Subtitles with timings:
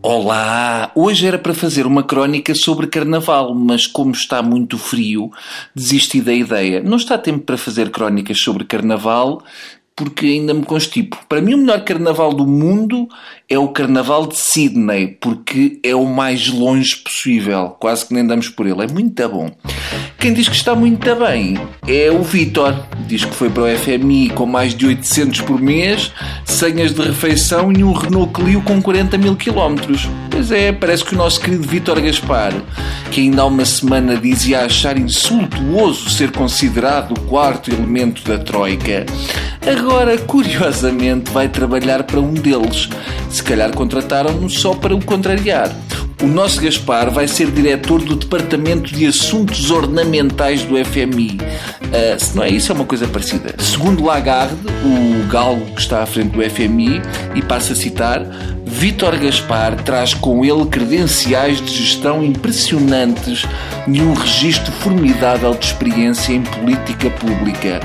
[0.00, 0.92] Olá!
[0.94, 5.32] Hoje era para fazer uma crónica sobre carnaval, mas como está muito frio,
[5.74, 6.80] desisti da ideia.
[6.80, 9.42] Não está tempo para fazer crónicas sobre carnaval,
[9.96, 11.18] porque ainda me constipo.
[11.28, 13.08] Para mim, o melhor carnaval do mundo
[13.48, 17.70] é o carnaval de Sydney, porque é o mais longe possível.
[17.80, 18.84] Quase que nem damos por ele.
[18.84, 19.50] É muito bom.
[20.18, 22.74] Quem diz que está muito bem é o Vitor.
[23.06, 26.12] Diz que foi para o FMI com mais de 800 por mês,
[26.44, 30.08] senhas de refeição e um Renault Clio com 40 mil quilómetros.
[30.30, 32.52] Pois é, parece que o nosso querido Vitor Gaspar,
[33.10, 39.06] que ainda há uma semana dizia achar insultuoso ser considerado o quarto elemento da Troika,
[39.68, 42.88] Agora, curiosamente, vai trabalhar para um deles.
[43.28, 45.70] Se calhar contrataram-no só para o contrariar.
[46.20, 51.38] O nosso Gaspar vai ser diretor do Departamento de Assuntos Ornamentais do FMI.
[51.38, 53.54] Uh, ah, se não é isso, é uma coisa parecida.
[53.58, 57.00] Segundo Lagarde, o galgo que está à frente do FMI,
[57.36, 58.20] e passa a citar,
[58.66, 63.44] Vítor Gaspar traz com ele credenciais de gestão impressionantes
[63.86, 67.80] e um registro formidável de experiência em política pública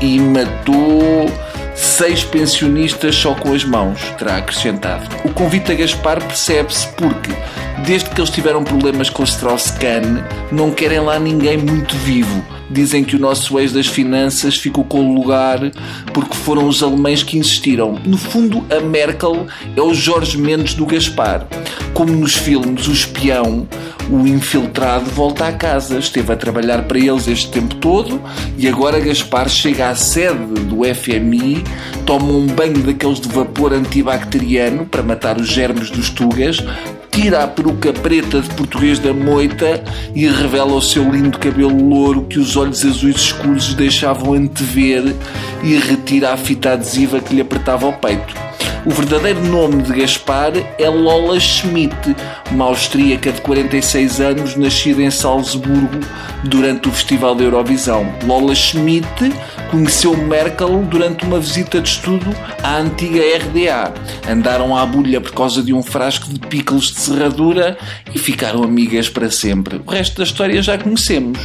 [0.00, 1.30] e matou
[1.74, 5.08] seis pensionistas só com as mãos, terá acrescentado.
[5.24, 7.32] O convite a Gaspar percebe-se porque,
[7.84, 12.44] desde que eles tiveram problemas com Strauss-Kahn, não querem lá ninguém muito vivo.
[12.70, 15.58] Dizem que o nosso ex das finanças ficou com o lugar
[16.12, 17.98] porque foram os alemães que insistiram.
[18.04, 21.46] No fundo, a Merkel é o Jorge Mendes do Gaspar.
[21.94, 23.68] Como nos filmes, o espião
[24.10, 25.98] o infiltrado volta à casa.
[25.98, 28.20] Esteve a trabalhar para eles este tempo todo
[28.58, 31.62] e agora Gaspar chega à sede do FMI,
[32.04, 36.58] toma um banho daqueles de vapor antibacteriano para matar os germes dos tugas,
[37.10, 39.82] tira a peruca preta de português da moita
[40.14, 45.14] e revela o seu lindo cabelo louro que os olhos azuis escuros deixavam antever
[45.62, 48.51] e retira a fita adesiva que lhe apertava o peito.
[48.84, 52.16] O verdadeiro nome de Gaspar é Lola Schmidt,
[52.50, 56.00] uma austríaca de 46 anos, nascida em Salzburgo
[56.42, 58.12] durante o Festival da Eurovisão.
[58.24, 59.32] Lola Schmidt
[59.70, 62.26] conheceu Merkel durante uma visita de estudo
[62.60, 63.94] à antiga RDA.
[64.28, 67.78] Andaram à bulha por causa de um frasco de pickles de serradura
[68.12, 69.80] e ficaram amigas para sempre.
[69.86, 71.38] O resto da história já conhecemos.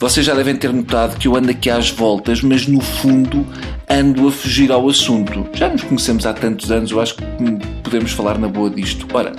[0.00, 3.46] Vocês já devem ter notado que eu ando aqui às voltas, mas no fundo
[3.92, 5.46] ando a fugir ao assunto.
[5.52, 7.24] Já nos conhecemos há tantos anos, eu acho que
[7.82, 9.06] podemos falar na boa disto.
[9.12, 9.32] Ora,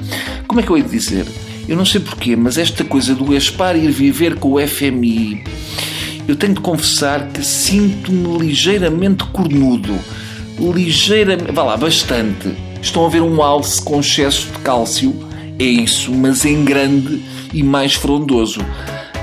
[0.47, 1.25] como é que eu hei de dizer?
[1.67, 5.43] Eu não sei porquê, mas esta coisa do Gaspar ir viver com o FMI,
[6.27, 9.97] eu tenho de confessar que sinto-me ligeiramente cornudo.
[10.59, 11.51] Ligeiramente.
[11.51, 12.53] vá lá, bastante.
[12.81, 15.15] Estão a ver um alce com excesso de cálcio?
[15.57, 18.59] É isso, mas em grande e mais frondoso.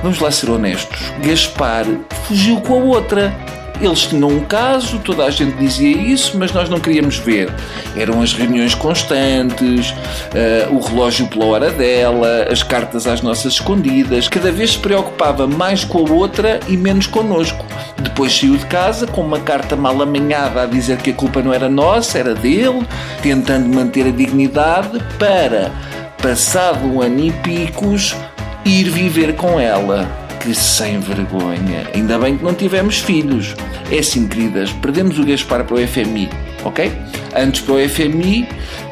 [0.03, 0.99] Vamos lá ser honestos.
[1.23, 1.85] Gaspar
[2.27, 3.60] fugiu com a outra.
[3.81, 7.51] Eles tinham um caso, toda a gente dizia isso, mas nós não queríamos ver.
[7.97, 14.29] Eram as reuniões constantes, uh, o relógio pela hora dela, as cartas às nossas escondidas.
[14.29, 17.65] Cada vez se preocupava mais com a outra e menos connosco.
[18.03, 21.55] Depois saiu de casa com uma carta mal amanhada a dizer que a culpa não
[21.55, 22.87] era nossa, era dele,
[23.23, 25.73] tentando manter a dignidade para,
[26.21, 28.15] passado um ano e picos,
[28.63, 31.87] ir viver com ela que sem vergonha.
[31.95, 33.55] Ainda bem que não tivemos filhos.
[33.91, 36.29] É assim, queridas, perdemos o Gaspar para o FMI,
[36.65, 36.91] ok?
[37.37, 38.49] Antes para o FMI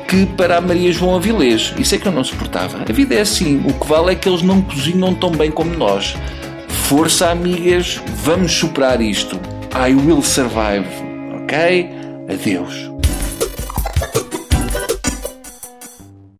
[0.09, 1.75] que para a Maria João Avilés.
[1.79, 2.85] Isso é que eu não suportava.
[2.89, 3.63] A vida é assim.
[3.67, 6.17] O que vale é que eles não cozinham tão bem como nós.
[6.69, 9.39] Força, amigas, vamos superar isto.
[9.75, 10.87] I will survive,
[11.43, 11.91] ok?
[12.33, 12.91] Adeus.